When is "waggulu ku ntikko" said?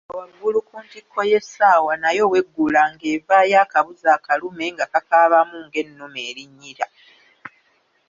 0.19-1.19